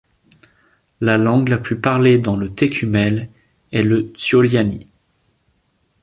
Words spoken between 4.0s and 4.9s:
tsolyáni.